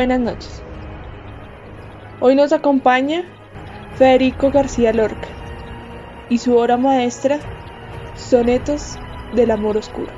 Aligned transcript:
Buenas 0.00 0.20
noches. 0.20 0.62
Hoy 2.20 2.34
nos 2.34 2.54
acompaña 2.54 3.22
Federico 3.98 4.50
García 4.50 4.94
Lorca 4.94 5.28
y 6.30 6.38
su 6.38 6.56
obra 6.56 6.78
maestra, 6.78 7.38
Sonetos 8.16 8.98
del 9.34 9.50
Amor 9.50 9.76
Oscuro. 9.76 10.10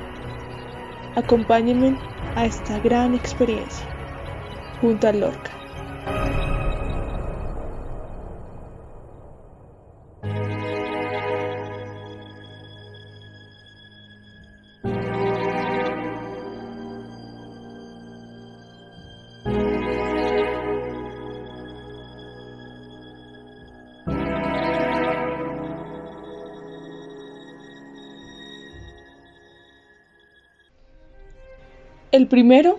Acompáñenme 1.17 1.97
a 2.37 2.45
esta 2.45 2.79
gran 2.79 3.13
experiencia 3.13 3.85
junto 4.79 5.05
a 5.05 5.11
Lorca. 5.11 5.51
El 32.13 32.27
primero 32.27 32.77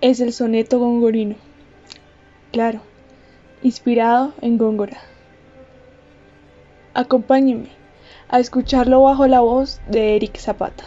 es 0.00 0.20
el 0.20 0.32
soneto 0.32 0.78
gongorino, 0.78 1.34
claro, 2.52 2.80
inspirado 3.64 4.32
en 4.40 4.58
Góngora. 4.58 4.98
Acompáñenme 6.94 7.70
a 8.28 8.38
escucharlo 8.38 9.02
bajo 9.02 9.26
la 9.26 9.40
voz 9.40 9.80
de 9.90 10.14
Eric 10.14 10.36
Zapata. 10.36 10.84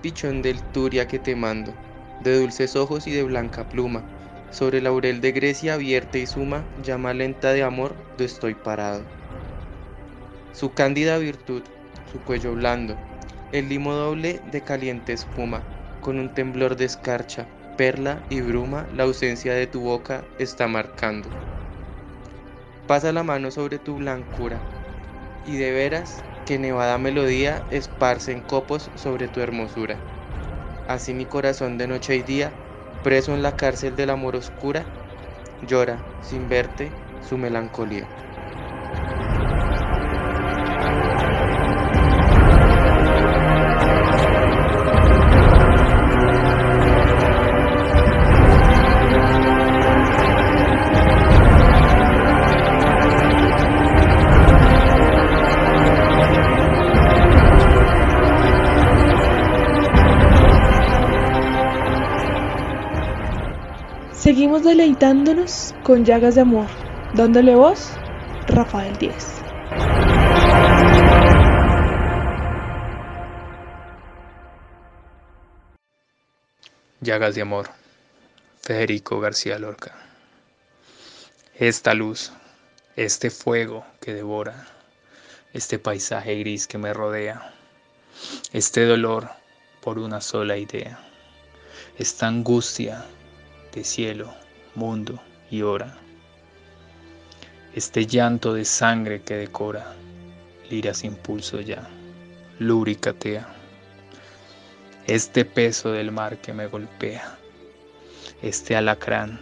Pichón 0.00 0.42
del 0.42 0.62
Turia 0.62 1.06
que 1.06 1.18
te 1.18 1.36
mando, 1.36 1.74
de 2.20 2.38
dulces 2.38 2.76
ojos 2.76 3.06
y 3.06 3.12
de 3.12 3.22
blanca 3.22 3.68
pluma, 3.68 4.04
sobre 4.50 4.80
laurel 4.80 5.20
de 5.20 5.32
Grecia 5.32 5.74
abierta 5.74 6.18
y 6.18 6.26
suma, 6.26 6.64
llama 6.82 7.14
lenta 7.14 7.52
de 7.52 7.62
amor, 7.62 7.94
do 8.18 8.24
estoy 8.24 8.54
parado. 8.54 9.04
Su 10.52 10.72
cándida 10.72 11.18
virtud, 11.18 11.62
su 12.10 12.20
cuello 12.20 12.54
blando, 12.54 12.96
el 13.52 13.68
limo 13.68 13.94
doble 13.94 14.40
de 14.50 14.62
caliente 14.62 15.12
espuma, 15.12 15.62
con 16.00 16.18
un 16.18 16.34
temblor 16.34 16.76
de 16.76 16.86
escarcha, 16.86 17.46
perla 17.76 18.22
y 18.28 18.40
bruma, 18.40 18.86
la 18.94 19.04
ausencia 19.04 19.54
de 19.54 19.66
tu 19.66 19.80
boca 19.80 20.24
está 20.38 20.66
marcando. 20.66 21.28
Pasa 22.86 23.12
la 23.12 23.22
mano 23.22 23.50
sobre 23.50 23.78
tu 23.78 23.96
blancura, 23.96 24.60
y 25.46 25.56
de 25.56 25.70
veras 25.70 26.24
que 26.50 26.58
nevada 26.58 26.98
melodía 26.98 27.64
esparce 27.70 28.32
en 28.32 28.42
copos 28.42 28.90
sobre 28.96 29.28
tu 29.28 29.40
hermosura. 29.40 30.04
Así 30.84 31.14
mi 31.14 31.28
corazón 31.28 31.78
de 31.78 31.86
noche 31.86 32.16
y 32.16 32.24
día, 32.24 32.58
preso 33.02 33.34
en 33.34 33.42
la 33.42 33.54
cárcel 33.54 33.94
del 33.94 34.10
amor 34.10 34.34
oscura, 34.34 34.90
llora 35.60 36.08
sin 36.18 36.48
verte 36.48 36.98
su 37.20 37.38
melancolía. 37.38 38.16
Deleitándonos 64.58 65.74
con 65.84 66.04
llagas 66.04 66.34
de 66.34 66.40
amor, 66.42 66.66
dándole 67.14 67.54
voz 67.54 67.92
Rafael 68.48 68.94
Díez. 68.98 69.40
Llagas 77.00 77.36
de 77.36 77.42
amor, 77.42 77.70
Federico 78.60 79.20
García 79.20 79.58
Lorca. 79.58 79.94
Esta 81.54 81.94
luz, 81.94 82.32
este 82.96 83.30
fuego 83.30 83.86
que 84.00 84.12
devora, 84.12 84.66
este 85.54 85.78
paisaje 85.78 86.34
gris 86.40 86.66
que 86.66 86.76
me 86.76 86.92
rodea, 86.92 87.54
este 88.52 88.84
dolor 88.84 89.30
por 89.80 89.98
una 89.98 90.20
sola 90.20 90.58
idea, 90.58 90.98
esta 91.96 92.26
angustia 92.26 93.06
de 93.72 93.84
cielo, 93.84 94.32
mundo 94.74 95.20
y 95.50 95.62
hora. 95.62 95.96
Este 97.74 98.06
llanto 98.06 98.54
de 98.54 98.64
sangre 98.64 99.22
que 99.22 99.34
decora, 99.34 99.94
lira 100.68 100.94
sin 100.94 101.14
pulso 101.14 101.60
ya, 101.60 101.88
lubricatea. 102.58 103.48
Este 105.06 105.44
peso 105.44 105.92
del 105.92 106.12
mar 106.12 106.38
que 106.38 106.52
me 106.52 106.66
golpea, 106.66 107.38
este 108.42 108.76
alacrán 108.76 109.40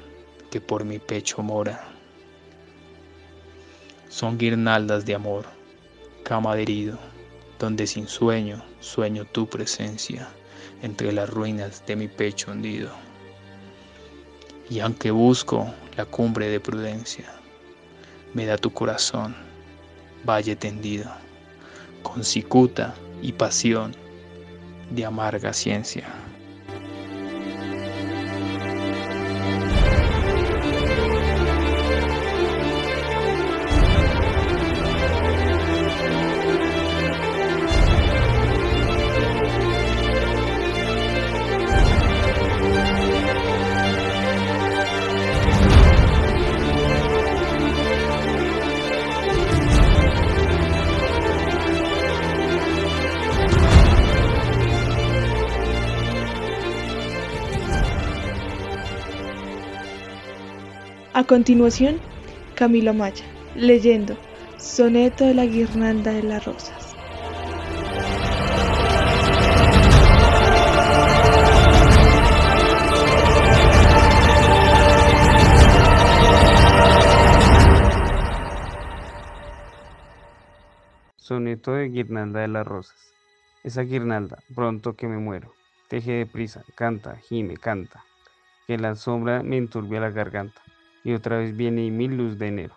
que 0.51 0.61
por 0.61 0.85
mi 0.85 0.99
pecho 0.99 1.43
mora. 1.43 1.85
Son 4.09 4.39
guirnaldas 4.39 5.05
de 5.05 5.15
amor, 5.15 5.47
cama 6.23 6.55
de 6.55 6.63
herido, 6.63 6.99
donde 7.59 7.87
sin 7.87 8.09
sueño 8.09 8.63
sueño 8.81 9.25
tu 9.25 9.49
presencia 9.49 10.29
entre 10.83 11.13
las 11.13 11.29
ruinas 11.29 11.85
de 11.87 11.97
mi 11.97 12.09
pecho 12.09 12.53
hundido. 12.53 13.08
Y 14.70 14.81
aunque 14.81 15.11
busco 15.11 15.73
la 15.97 16.05
cumbre 16.05 16.49
de 16.49 16.61
prudencia, 16.61 17.32
me 18.35 18.44
da 18.44 18.59
tu 18.59 18.73
corazón, 18.73 19.35
valle 20.29 20.56
tendido, 20.56 21.11
con 22.03 22.23
cicuta 22.23 22.94
y 23.23 23.32
pasión 23.32 23.97
de 24.91 25.05
amarga 25.06 25.53
ciencia. 25.53 26.06
A 61.19 61.25
continuación, 61.25 61.99
Camilo 62.55 62.94
Maya, 62.94 63.25
leyendo 63.56 64.17
Soneto 64.56 65.25
de 65.25 65.35
la 65.35 65.47
Guirnalda 65.47 66.12
de 66.12 66.23
las 66.23 66.44
Rosas. 66.44 66.94
Soneto 81.17 81.73
de 81.73 81.88
guirnalda 81.88 82.43
de 82.43 82.49
las 82.49 82.64
rosas. 82.64 83.12
Esa 83.64 83.82
guirnalda, 83.82 84.38
pronto 84.55 84.94
que 84.94 85.09
me 85.09 85.19
muero, 85.19 85.53
teje 85.88 86.12
deprisa, 86.12 86.62
canta, 86.76 87.17
gime, 87.17 87.56
canta, 87.56 88.05
que 88.69 88.79
la 88.79 88.94
sombra 88.94 89.43
me 89.43 89.56
enturbia 89.56 89.99
la 89.99 90.11
garganta, 90.11 90.62
y 91.09 91.15
otra 91.15 91.39
vez 91.39 91.57
viene 91.57 91.87
y 91.87 91.91
mil 91.91 92.19
luz 92.19 92.39
de 92.39 92.49
enero. 92.49 92.75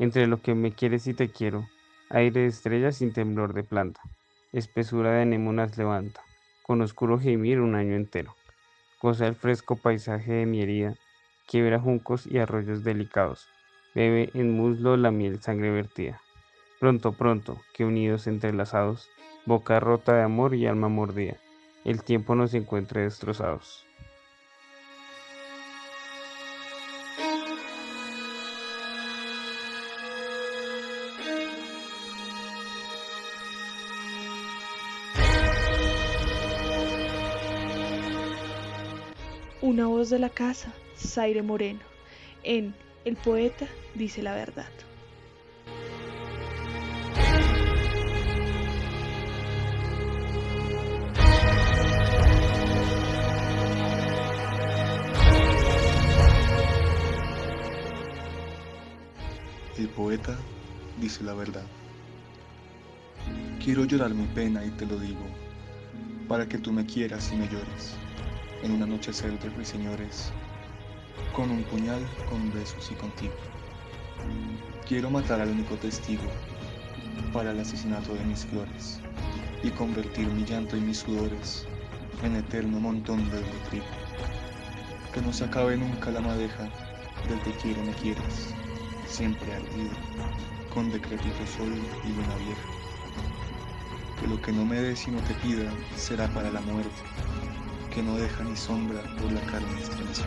Entre 0.00 0.26
lo 0.26 0.42
que 0.42 0.56
me 0.56 0.72
quieres 0.72 1.06
y 1.06 1.14
te 1.14 1.30
quiero, 1.30 1.68
aire 2.08 2.40
de 2.40 2.46
estrellas 2.48 2.96
sin 2.96 3.12
temblor 3.12 3.52
de 3.54 3.62
planta, 3.62 4.00
espesura 4.52 5.12
de 5.12 5.22
anémonas 5.22 5.78
levanta, 5.78 6.20
con 6.64 6.80
oscuro 6.80 7.20
gemir 7.20 7.60
un 7.60 7.76
año 7.76 7.94
entero. 7.94 8.34
Goza 9.00 9.28
el 9.28 9.36
fresco 9.36 9.76
paisaje 9.76 10.32
de 10.32 10.46
mi 10.46 10.62
herida, 10.62 10.96
quiebra 11.46 11.78
juncos 11.78 12.26
y 12.26 12.38
arroyos 12.38 12.82
delicados, 12.82 13.46
bebe 13.94 14.30
en 14.34 14.50
muslo 14.50 14.96
la 14.96 15.12
miel 15.12 15.40
sangre 15.40 15.70
vertida. 15.70 16.20
Pronto, 16.80 17.12
pronto, 17.12 17.60
que 17.72 17.84
unidos 17.84 18.26
entrelazados, 18.26 19.08
boca 19.46 19.78
rota 19.78 20.16
de 20.16 20.24
amor 20.24 20.56
y 20.56 20.66
alma 20.66 20.88
mordida, 20.88 21.36
el 21.84 22.02
tiempo 22.02 22.34
nos 22.34 22.52
encuentre 22.52 23.02
destrozados. 23.02 23.86
Una 39.80 39.88
voz 39.88 40.10
de 40.10 40.18
la 40.18 40.28
casa, 40.28 40.70
Zaire 40.94 41.40
Moreno. 41.40 41.80
En 42.42 42.74
El 43.06 43.16
poeta 43.16 43.66
dice 43.94 44.22
la 44.22 44.34
verdad. 44.34 44.68
El 59.78 59.88
poeta 59.88 60.36
dice 61.00 61.24
la 61.24 61.32
verdad. 61.32 61.64
Quiero 63.64 63.86
llorar 63.86 64.12
mi 64.12 64.26
pena 64.26 64.62
y 64.62 64.68
te 64.72 64.84
lo 64.84 64.98
digo, 64.98 65.24
para 66.28 66.46
que 66.46 66.58
tú 66.58 66.70
me 66.70 66.84
quieras 66.84 67.32
y 67.32 67.36
me 67.36 67.48
llores 67.48 67.96
en 68.62 68.72
un 68.72 68.82
anochecer 68.82 69.38
de 69.38 69.48
ruiseñores, 69.50 70.32
con 71.34 71.50
un 71.50 71.62
puñal, 71.64 72.06
con 72.28 72.52
besos 72.52 72.90
y 72.90 72.94
contigo. 72.94 73.34
Quiero 74.86 75.10
matar 75.10 75.40
al 75.40 75.50
único 75.50 75.76
testigo 75.76 76.24
para 77.32 77.52
el 77.52 77.60
asesinato 77.60 78.14
de 78.14 78.24
mis 78.24 78.44
flores 78.44 79.00
y 79.62 79.70
convertir 79.70 80.26
mi 80.28 80.44
llanto 80.44 80.76
y 80.76 80.80
mis 80.80 80.98
sudores 80.98 81.66
en 82.22 82.36
eterno 82.36 82.80
montón 82.80 83.30
de 83.30 83.40
trigo. 83.68 83.86
Que 85.14 85.22
no 85.22 85.32
se 85.32 85.44
acabe 85.44 85.76
nunca 85.76 86.10
la 86.10 86.20
madeja 86.20 86.68
del 87.28 87.40
te 87.40 87.52
quiero 87.62 87.82
me 87.82 87.92
quieres, 87.92 88.54
siempre 89.06 89.54
ardido, 89.54 89.90
con 90.74 90.90
decrépito 90.90 91.46
sol 91.56 91.72
y 92.04 92.08
luna 92.08 92.36
vieja. 92.36 92.68
Que 94.20 94.26
lo 94.26 94.40
que 94.42 94.52
no 94.52 94.64
me 94.64 94.80
des 94.80 95.08
y 95.08 95.10
no 95.10 95.20
te 95.22 95.34
pida 95.34 95.70
será 95.96 96.28
para 96.28 96.50
la 96.50 96.60
muerte 96.60 97.29
que 97.90 98.02
no 98.02 98.16
deja 98.16 98.44
ni 98.44 98.56
sombra 98.56 99.02
por 99.20 99.32
la 99.32 99.40
carne 99.42 99.80
estremecida. 99.80 100.26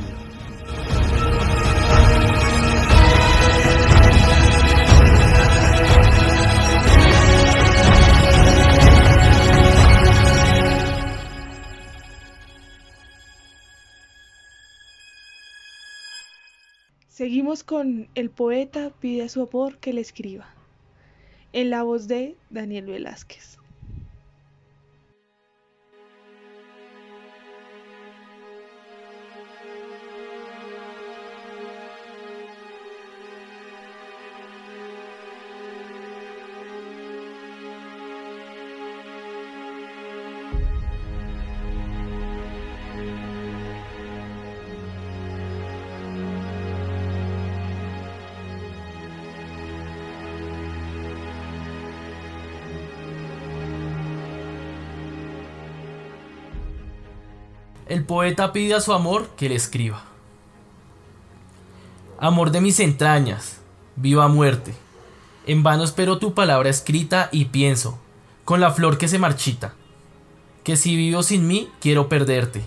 Seguimos 17.08 17.64
con 17.64 18.10
El 18.16 18.30
poeta 18.30 18.92
pide 19.00 19.24
a 19.24 19.30
su 19.30 19.44
amor 19.44 19.78
que 19.78 19.94
le 19.94 20.02
escriba, 20.02 20.54
en 21.54 21.70
la 21.70 21.84
voz 21.84 22.08
de 22.08 22.36
Daniel 22.50 22.88
Velázquez. 22.88 23.63
Poeta 58.04 58.52
pide 58.52 58.74
a 58.74 58.82
su 58.82 58.92
amor 58.92 59.30
que 59.38 59.48
le 59.48 59.56
escriba. 59.56 60.04
Amor 62.20 62.52
de 62.52 62.60
mis 62.60 62.80
entrañas, 62.80 63.60
viva 63.96 64.28
muerte. 64.28 64.74
En 65.46 65.64
vano 65.64 65.84
espero 65.84 66.18
tu 66.18 66.34
palabra 66.34 66.70
escrita 66.70 67.30
y 67.32 67.46
pienso, 67.46 68.00
con 68.44 68.60
la 68.60 68.72
flor 68.72 68.98
que 68.98 69.08
se 69.08 69.20
marchita, 69.20 69.74
que 70.64 70.76
si 70.76 70.96
vivo 70.96 71.24
sin 71.24 71.48
mí 71.48 71.70
quiero 71.80 72.10
perderte. 72.10 72.64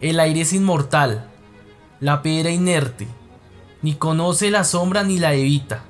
El 0.00 0.18
aire 0.18 0.40
es 0.40 0.52
inmortal, 0.52 1.28
la 2.00 2.22
piedra 2.22 2.50
inerte, 2.50 3.06
ni 3.82 3.94
conoce 3.94 4.50
la 4.50 4.64
sombra 4.64 5.04
ni 5.04 5.18
la 5.18 5.34
evita. 5.34 5.84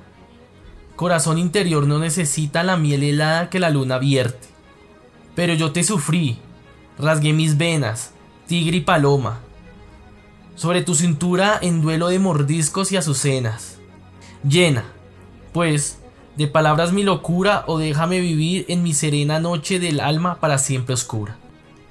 Corazón 0.95 1.39
interior 1.39 1.87
no 1.87 1.97
necesita 1.97 2.63
la 2.63 2.77
miel 2.77 3.01
helada 3.01 3.49
que 3.49 3.59
la 3.59 3.71
luna 3.71 3.97
vierte. 3.97 4.47
Pero 5.35 5.55
yo 5.55 5.71
te 5.71 5.83
sufrí, 5.83 6.39
rasgué 6.97 7.33
mis 7.33 7.57
venas, 7.57 8.11
tigre 8.47 8.77
y 8.77 8.81
paloma. 8.81 9.39
Sobre 10.55 10.81
tu 10.81 10.95
cintura 10.95 11.57
en 11.61 11.81
duelo 11.81 12.09
de 12.09 12.19
mordiscos 12.19 12.91
y 12.91 12.97
azucenas. 12.97 13.79
Llena, 14.47 14.83
pues, 15.51 15.99
de 16.35 16.47
palabras 16.47 16.93
mi 16.93 17.03
locura 17.03 17.63
o 17.67 17.77
déjame 17.77 18.19
vivir 18.19 18.65
en 18.67 18.83
mi 18.83 18.93
serena 18.93 19.39
noche 19.39 19.79
del 19.79 19.99
alma 19.99 20.39
para 20.39 20.57
siempre 20.57 20.93
oscura. 20.93 21.37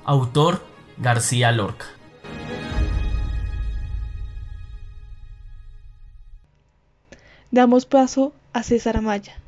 Autor 0.05 0.65
García 0.99 1.53
Lorca. 1.53 1.87
Damos 7.51 7.85
paso 7.85 8.33
a 8.53 8.63
César 8.63 8.97
Amaya. 8.97 9.42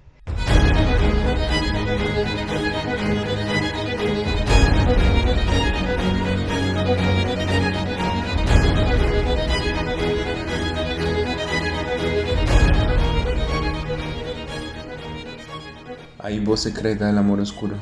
Hay 16.24 16.40
voz 16.40 16.60
secreta 16.60 17.06
del 17.06 17.18
amor 17.18 17.38
oscuro. 17.40 17.76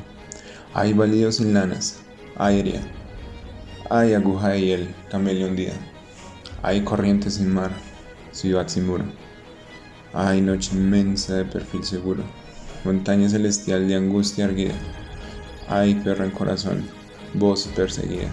Hay 0.73 0.91
balido 0.91 1.31
sin 1.31 1.53
lanas, 1.53 2.01
aérea. 2.35 2.81
Hay 3.89 4.13
aguja 4.13 4.49
de 4.49 4.59
hiel, 4.59 4.95
camellia 5.09 5.47
hundida. 5.47 5.71
Hay 6.61 6.81
corriente 6.81 7.31
sin 7.31 7.53
mar, 7.53 7.71
ciudad 8.33 8.67
sin 8.67 8.85
muro. 8.85 9.05
Hay 10.11 10.41
noche 10.41 10.71
inmensa 10.75 11.35
de 11.35 11.45
perfil 11.45 11.85
seguro, 11.85 12.25
montaña 12.83 13.29
celestial 13.29 13.87
de 13.87 13.95
angustia 13.95 14.43
erguida. 14.43 14.75
Hay 15.69 15.95
perro 15.95 16.25
en 16.25 16.31
corazón, 16.31 16.85
voz 17.35 17.69
perseguida. 17.73 18.29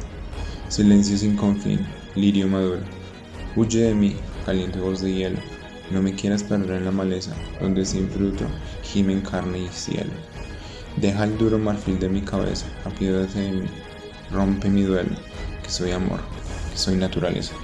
Silencio 0.66 1.16
sin 1.18 1.36
confín, 1.36 1.86
lirio 2.16 2.48
maduro. 2.48 2.82
Huye 3.54 3.82
de 3.82 3.94
mí, 3.94 4.16
caliente 4.44 4.80
voz 4.80 5.02
de 5.02 5.14
hielo 5.14 5.59
no 5.90 6.02
me 6.02 6.14
quieras 6.14 6.42
perder 6.42 6.78
en 6.78 6.84
la 6.84 6.90
maleza, 6.90 7.34
donde 7.60 7.84
sin 7.84 8.08
fruto 8.08 8.44
gimen 8.82 9.20
carne 9.20 9.58
y 9.60 9.68
cielo. 9.68 10.12
Deja 10.96 11.24
el 11.24 11.38
duro 11.38 11.58
marfil 11.58 11.98
de 11.98 12.08
mi 12.08 12.20
cabeza, 12.20 12.66
apiádate 12.84 13.38
de 13.38 13.52
mí, 13.52 13.68
rompe 14.30 14.68
mi 14.68 14.82
duelo, 14.82 15.16
que 15.62 15.70
soy 15.70 15.92
amor, 15.92 16.20
que 16.70 16.78
soy 16.78 16.96
naturaleza. 16.96 17.54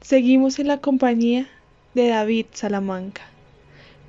Seguimos 0.00 0.60
en 0.60 0.68
la 0.68 0.78
compañía 0.78 1.48
de 1.94 2.08
David 2.08 2.46
Salamanca 2.52 3.22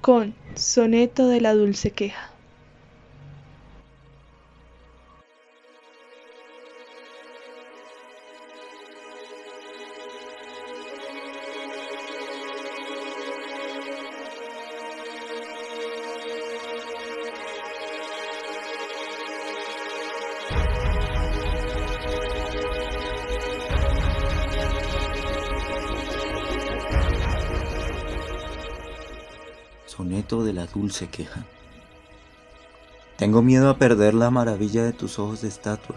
con 0.02 0.36
Soneto 0.56 1.28
de 1.28 1.42
la 1.42 1.56
Dulce 1.56 1.92
Queja. 1.92 2.37
De 30.28 30.52
la 30.52 30.66
dulce 30.66 31.08
queja. 31.08 31.46
Tengo 33.16 33.42
miedo 33.42 33.70
a 33.70 33.78
perder 33.78 34.14
la 34.14 34.30
maravilla 34.30 34.84
de 34.84 34.92
tus 34.92 35.20
ojos 35.20 35.42
de 35.42 35.48
estatua 35.48 35.96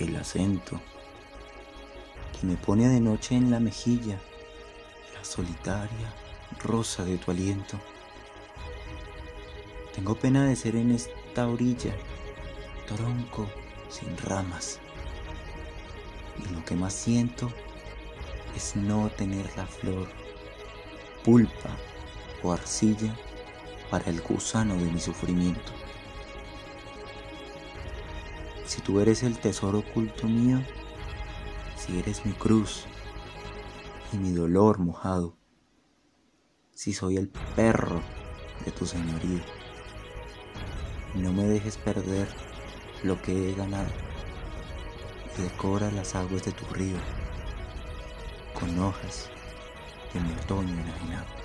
y 0.00 0.04
el 0.04 0.16
acento 0.16 0.80
que 2.32 2.46
me 2.46 2.56
pone 2.56 2.88
de 2.88 2.98
noche 2.98 3.36
en 3.36 3.50
la 3.50 3.60
mejilla 3.60 4.18
la 5.14 5.22
solitaria 5.22 6.14
rosa 6.64 7.04
de 7.04 7.18
tu 7.18 7.30
aliento. 7.30 7.78
Tengo 9.94 10.14
pena 10.14 10.46
de 10.46 10.56
ser 10.56 10.74
en 10.74 10.92
esta 10.92 11.48
orilla, 11.48 11.94
tronco 12.86 13.48
sin 13.90 14.16
ramas. 14.16 14.80
Y 16.42 16.54
lo 16.54 16.64
que 16.64 16.74
más 16.74 16.94
siento 16.94 17.52
es 18.56 18.76
no 18.76 19.10
tener 19.10 19.46
la 19.58 19.66
flor, 19.66 20.08
pulpa 21.22 21.76
o 22.42 22.52
arcilla 22.52 23.14
para 23.90 24.10
el 24.10 24.20
gusano 24.20 24.76
de 24.76 24.90
mi 24.90 24.98
sufrimiento. 24.98 25.72
Si 28.64 28.80
tú 28.80 29.00
eres 29.00 29.22
el 29.22 29.38
tesoro 29.38 29.80
oculto 29.80 30.26
mío, 30.26 30.62
si 31.76 31.98
eres 31.98 32.24
mi 32.24 32.32
cruz 32.32 32.86
y 34.12 34.16
mi 34.16 34.32
dolor 34.32 34.78
mojado, 34.78 35.36
si 36.74 36.92
soy 36.92 37.16
el 37.16 37.28
perro 37.28 38.00
de 38.64 38.70
tu 38.72 38.86
señoría, 38.86 39.44
no 41.14 41.32
me 41.32 41.44
dejes 41.44 41.76
perder 41.76 42.28
lo 43.02 43.20
que 43.20 43.50
he 43.50 43.54
ganado 43.54 43.90
y 45.38 45.42
decora 45.42 45.90
las 45.90 46.14
aguas 46.14 46.44
de 46.44 46.52
tu 46.52 46.64
río 46.72 46.96
con 48.58 48.78
hojas 48.78 49.28
de 50.14 50.20
mi 50.20 50.32
otoño 50.32 50.72
enajenado. 50.72 51.41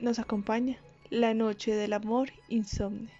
Nos 0.00 0.18
acompaña, 0.18 0.78
la 1.10 1.34
noche 1.34 1.74
del 1.74 1.92
amor 1.92 2.30
insomne. 2.48 3.10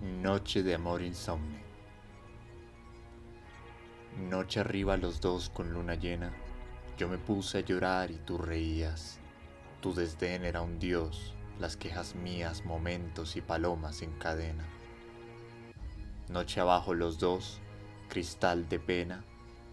Noche 0.00 0.62
de 0.62 0.74
amor 0.74 1.02
insomne. 1.02 1.62
Noche 4.28 4.60
arriba 4.60 4.96
los 4.96 5.20
dos 5.20 5.48
con 5.50 5.72
luna 5.72 5.94
llena. 5.94 6.32
Yo 6.98 7.08
me 7.08 7.18
puse 7.18 7.58
a 7.58 7.60
llorar 7.62 8.10
y 8.10 8.18
tú 8.18 8.38
reías. 8.38 9.18
Tu 9.80 9.94
desdén 9.94 10.44
era 10.44 10.60
un 10.60 10.78
dios, 10.78 11.34
las 11.58 11.76
quejas 11.76 12.14
mías, 12.14 12.64
momentos 12.64 13.36
y 13.36 13.40
palomas 13.40 14.02
en 14.02 14.12
cadena. 14.18 14.64
Noche 16.28 16.60
abajo 16.60 16.94
los 16.94 17.18
dos, 17.18 17.60
cristal 18.08 18.68
de 18.68 18.78
pena. 18.78 19.24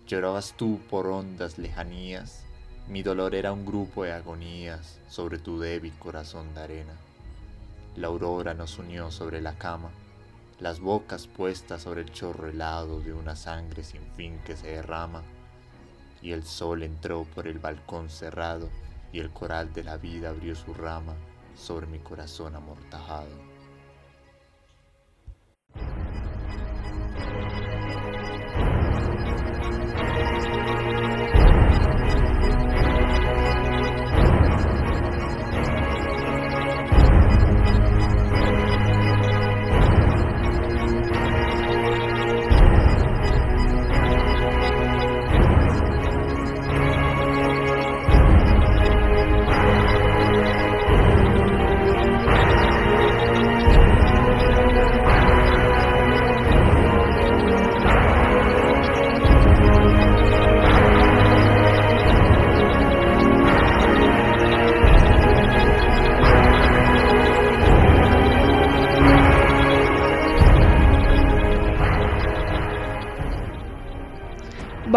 Llorabas 0.08 0.54
tú 0.58 0.80
por 0.90 1.08
hondas 1.08 1.58
lejanías. 1.58 2.44
Mi 2.88 3.04
dolor 3.04 3.36
era 3.36 3.54
un 3.54 3.66
grupo 3.66 4.04
de 4.04 4.12
agonías 4.12 5.00
sobre 5.08 5.38
tu 5.38 5.60
débil 5.60 5.94
corazón 6.00 6.54
de 6.54 6.62
arena. 6.62 6.94
La 7.96 8.08
aurora 8.08 8.54
nos 8.54 8.78
unió 8.78 9.12
sobre 9.12 9.42
la 9.42 9.58
cama 9.58 9.92
las 10.62 10.80
bocas 10.80 11.26
puestas 11.26 11.82
sobre 11.82 12.02
el 12.02 12.12
chorro 12.12 12.48
helado 12.48 13.00
de 13.02 13.14
una 13.14 13.36
sangre 13.36 13.84
sin 13.84 14.04
fin 14.16 14.40
que 14.46 14.56
se 14.56 14.68
derrama, 14.68 15.24
y 16.22 16.34
el 16.34 16.44
sol 16.44 16.84
entró 16.84 17.24
por 17.34 17.48
el 17.48 17.58
balcón 17.58 18.12
cerrado, 18.12 18.70
y 19.12 19.20
el 19.20 19.32
coral 19.32 19.74
de 19.74 19.84
la 19.84 19.98
vida 19.98 20.30
abrió 20.30 20.56
su 20.56 20.76
rama 20.76 21.16
sobre 21.56 21.88
mi 21.88 21.98
corazón 21.98 22.56
amortajado. 22.56 23.51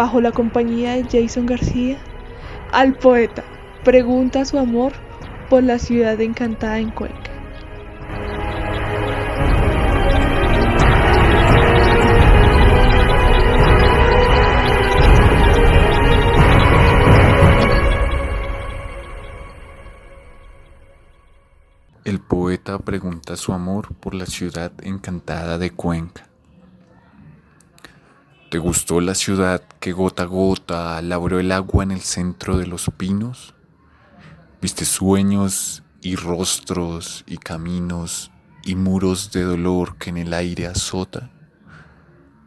Bajo 0.05 0.21
la 0.21 0.31
compañía 0.31 0.93
de 0.93 1.03
Jason 1.03 1.47
García, 1.47 1.97
al 2.71 2.93
poeta 2.93 3.43
pregunta 3.83 4.45
su 4.45 4.59
amor 4.59 4.93
por 5.49 5.63
la 5.63 5.79
ciudad 5.79 6.21
encantada 6.21 6.77
en 6.77 6.91
Cuenca. 6.91 7.31
El 22.03 22.19
poeta 22.19 22.77
pregunta 22.77 23.35
su 23.37 23.53
amor 23.53 23.95
por 23.95 24.13
la 24.13 24.27
ciudad 24.27 24.71
encantada 24.83 25.57
de 25.57 25.71
Cuenca. 25.71 26.34
¿Te 28.55 28.59
gustó 28.59 29.01
la 29.01 29.15
ciudad 29.15 29.61
que 29.81 29.91
gota 29.91 30.23
a 30.23 30.27
gota 30.27 31.01
labró 31.01 31.41
el 31.41 31.51
agua 31.51 31.83
en 31.83 31.91
el 31.91 31.99
centro 31.99 32.57
de 32.57 32.65
los 32.65 32.89
pinos? 32.95 33.53
¿Viste 34.61 34.85
sueños 34.85 35.83
y 36.01 36.15
rostros 36.15 37.25
y 37.27 37.35
caminos 37.35 38.31
y 38.63 38.75
muros 38.75 39.33
de 39.33 39.43
dolor 39.43 39.97
que 39.97 40.09
en 40.09 40.15
el 40.15 40.33
aire 40.33 40.67
azota? 40.67 41.31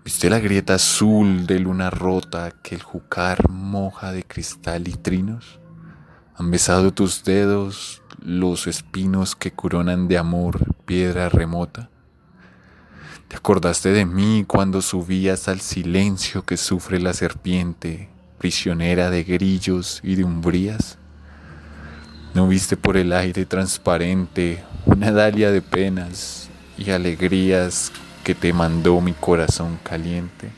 ¿Viste 0.03 0.31
la 0.31 0.39
grieta 0.39 0.77
azul 0.77 1.47
de 1.47 1.59
luna 1.59 1.91
rota 1.91 2.53
que 2.63 2.75
el 2.75 2.83
jucar 2.83 3.51
moja 3.51 4.11
de 4.11 4.25
cristal 4.25 4.89
y 4.89 4.93
trinos? 4.93 5.61
¿Han 6.37 6.51
besado 6.51 6.95
tus 6.95 7.23
dedos 7.23 8.03
los 8.19 8.67
espinos 8.67 9.37
que 9.37 9.51
coronan 9.51 10.09
de 10.09 10.17
amor 10.17 10.75
piedra 10.87 11.29
remota? 11.29 11.91
¿Te 13.29 13.37
acordaste 13.37 13.91
de 13.91 14.07
mí 14.07 14.47
cuando 14.47 14.81
subías 14.81 15.49
al 15.49 15.61
silencio 15.61 16.47
que 16.47 16.57
sufre 16.57 16.99
la 16.99 17.13
serpiente, 17.13 18.09
prisionera 18.39 19.11
de 19.11 19.23
grillos 19.23 20.01
y 20.03 20.15
de 20.15 20.25
umbrías? 20.25 20.97
¿No 22.33 22.49
viste 22.49 22.79
por 22.79 22.97
el 22.97 23.13
aire 23.13 23.45
transparente 23.45 24.65
una 24.87 25.13
dalia 25.13 25.51
de 25.51 25.61
penas 25.61 26.49
y 26.79 26.91
alegrías 26.91 27.93
que 28.25 28.35
te 28.35 28.55
mandó 28.55 29.03
mi 29.03 29.13
corazón 29.13 29.79
caliente? 29.85 30.58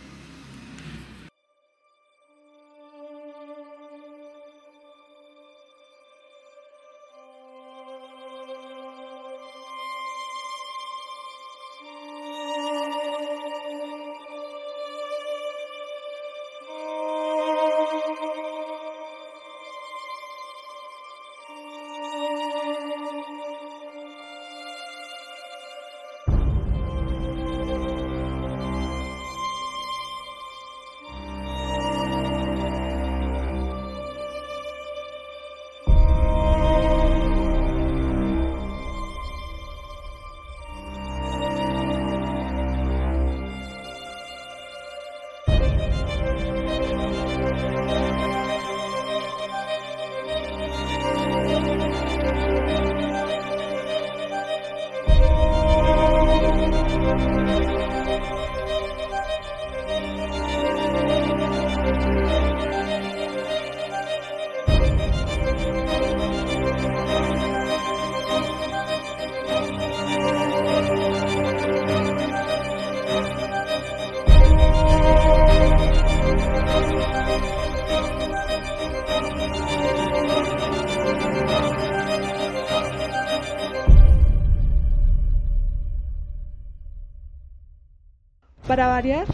Para 88.81 88.93
variar, 88.93 89.27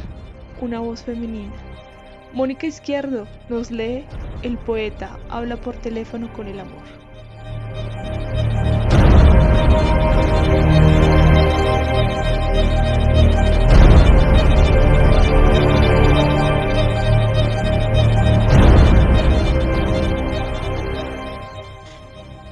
una 0.60 0.80
voz 0.80 1.04
femenina. 1.04 1.52
Mónica 2.32 2.66
Izquierdo 2.66 3.28
nos 3.48 3.70
lee 3.70 4.04
El 4.42 4.58
poeta 4.58 5.20
habla 5.28 5.56
por 5.56 5.76
teléfono 5.76 6.32
con 6.32 6.48
el 6.48 6.58
amor. 6.58 6.82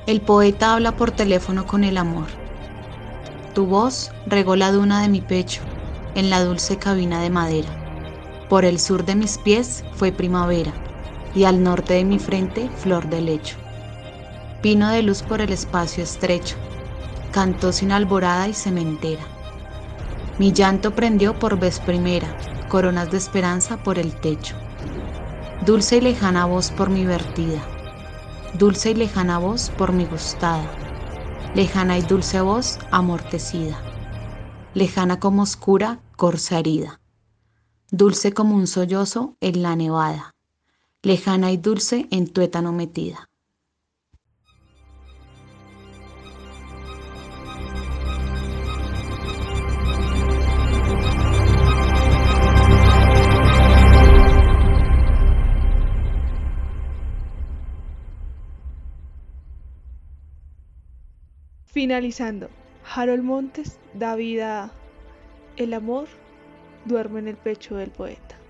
El 0.06 0.20
poeta 0.20 0.74
habla 0.74 0.92
por 0.94 1.10
teléfono 1.10 1.66
con 1.66 1.82
el 1.82 1.98
amor. 1.98 2.26
Tu 3.52 3.66
voz 3.66 4.12
regó 4.26 4.54
la 4.54 4.70
duna 4.70 5.02
de 5.02 5.08
mi 5.08 5.20
pecho 5.20 5.60
en 6.14 6.30
la 6.30 6.44
dulce 6.44 6.78
cabina 6.78 7.20
de 7.20 7.30
madera. 7.30 7.68
Por 8.48 8.64
el 8.64 8.78
sur 8.78 9.04
de 9.04 9.14
mis 9.14 9.38
pies 9.38 9.84
fue 9.94 10.12
primavera 10.12 10.72
y 11.34 11.44
al 11.44 11.62
norte 11.62 11.94
de 11.94 12.04
mi 12.04 12.18
frente 12.18 12.70
flor 12.76 13.08
de 13.08 13.20
lecho. 13.20 13.56
Pino 14.62 14.88
de 14.90 15.02
luz 15.02 15.22
por 15.22 15.40
el 15.40 15.52
espacio 15.52 16.02
estrecho, 16.02 16.56
cantó 17.32 17.72
sin 17.72 17.92
alborada 17.92 18.48
y 18.48 18.54
cementera. 18.54 19.24
Mi 20.38 20.52
llanto 20.52 20.94
prendió 20.94 21.38
por 21.38 21.58
vez 21.58 21.80
primera, 21.80 22.28
coronas 22.68 23.10
de 23.10 23.18
esperanza 23.18 23.76
por 23.76 23.98
el 23.98 24.14
techo. 24.14 24.56
Dulce 25.64 25.96
y 25.96 26.00
lejana 26.00 26.44
voz 26.46 26.70
por 26.70 26.90
mi 26.90 27.04
vertida, 27.04 27.62
dulce 28.54 28.90
y 28.90 28.94
lejana 28.94 29.38
voz 29.38 29.70
por 29.70 29.92
mi 29.92 30.04
gustada, 30.04 30.70
lejana 31.54 31.98
y 31.98 32.02
dulce 32.02 32.40
voz 32.40 32.78
amortecida, 32.90 33.78
lejana 34.74 35.18
como 35.20 35.42
oscura 35.42 36.03
corza 36.16 36.58
herida, 36.58 37.00
dulce 37.90 38.32
como 38.32 38.54
un 38.56 38.66
sollozo 38.66 39.36
en 39.40 39.62
la 39.62 39.76
nevada, 39.76 40.34
lejana 41.02 41.52
y 41.52 41.56
dulce 41.56 42.06
en 42.10 42.28
tuétano 42.28 42.72
metida. 42.72 43.28
Finalizando, 61.66 62.50
Harold 62.94 63.24
Montes 63.24 63.78
da 63.94 64.14
vida 64.14 64.72
El 65.56 65.72
amor 65.72 66.08
duerme 66.84 67.20
en 67.20 67.28
el 67.28 67.36
pecho 67.36 67.76
del 67.76 67.90
poeta. 67.90 68.43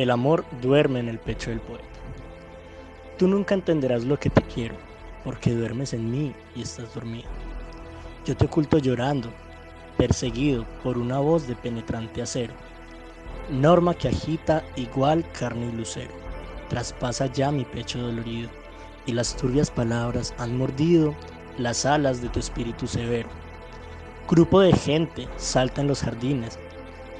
El 0.00 0.10
amor 0.10 0.46
duerme 0.62 0.98
en 1.00 1.10
el 1.10 1.18
pecho 1.18 1.50
del 1.50 1.60
poeta. 1.60 1.84
Tú 3.18 3.28
nunca 3.28 3.54
entenderás 3.54 4.02
lo 4.02 4.18
que 4.18 4.30
te 4.30 4.40
quiero, 4.40 4.74
porque 5.24 5.54
duermes 5.54 5.92
en 5.92 6.10
mí 6.10 6.34
y 6.56 6.62
estás 6.62 6.94
dormido. 6.94 7.28
Yo 8.24 8.34
te 8.34 8.46
oculto 8.46 8.78
llorando, 8.78 9.28
perseguido 9.98 10.64
por 10.82 10.96
una 10.96 11.18
voz 11.18 11.46
de 11.46 11.54
penetrante 11.54 12.22
acero. 12.22 12.54
Norma 13.50 13.92
que 13.92 14.08
agita 14.08 14.64
igual 14.74 15.22
carne 15.38 15.66
y 15.66 15.76
lucero. 15.76 16.14
Traspasa 16.70 17.26
ya 17.26 17.50
mi 17.50 17.66
pecho 17.66 17.98
dolorido, 17.98 18.48
y 19.04 19.12
las 19.12 19.36
turbias 19.36 19.70
palabras 19.70 20.32
han 20.38 20.56
mordido 20.56 21.14
las 21.58 21.84
alas 21.84 22.22
de 22.22 22.30
tu 22.30 22.38
espíritu 22.38 22.86
severo. 22.86 23.28
Grupo 24.30 24.60
de 24.60 24.72
gente 24.72 25.28
salta 25.36 25.82
en 25.82 25.88
los 25.88 26.00
jardines, 26.00 26.58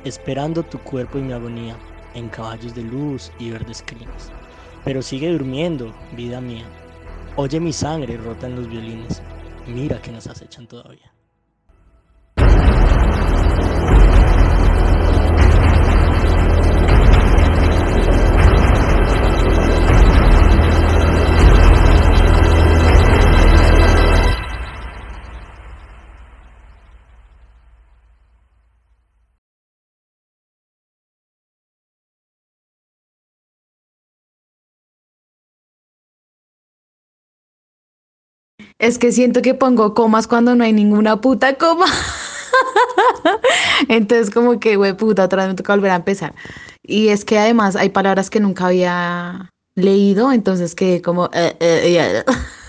esperando 0.04 0.62
tu 0.62 0.78
cuerpo 0.78 1.18
y 1.18 1.20
mi 1.20 1.34
agonía 1.34 1.76
en 2.14 2.28
caballos 2.28 2.74
de 2.74 2.82
luz 2.82 3.32
y 3.38 3.50
verdes 3.50 3.82
crinas. 3.86 4.32
Pero 4.84 5.02
sigue 5.02 5.32
durmiendo, 5.32 5.94
vida 6.16 6.40
mía. 6.40 6.64
Oye 7.36 7.60
mi 7.60 7.72
sangre 7.72 8.16
rota 8.16 8.46
en 8.46 8.56
los 8.56 8.68
violines. 8.68 9.22
Mira 9.66 10.00
que 10.00 10.12
nos 10.12 10.26
acechan 10.26 10.66
todavía. 10.66 11.09
Es 38.80 38.98
que 38.98 39.12
siento 39.12 39.42
que 39.42 39.52
pongo 39.52 39.92
comas 39.92 40.26
cuando 40.26 40.54
no 40.54 40.64
hay 40.64 40.72
ninguna 40.72 41.20
puta 41.20 41.58
coma. 41.58 41.84
Entonces 43.88 44.30
como 44.30 44.58
que, 44.58 44.76
güey, 44.76 44.94
puta, 44.94 45.24
otra 45.24 45.42
vez 45.42 45.48
me 45.48 45.54
toca 45.54 45.74
volver 45.74 45.90
a 45.90 45.96
empezar. 45.96 46.34
Y 46.82 47.08
es 47.08 47.26
que 47.26 47.38
además 47.38 47.76
hay 47.76 47.90
palabras 47.90 48.30
que 48.30 48.40
nunca 48.40 48.68
había 48.68 49.50
leído, 49.74 50.32
entonces 50.32 50.74
que 50.74 51.02
como... 51.02 51.28
eh, 51.34 51.54
eh, 51.60 51.92
ya. 51.92 52.24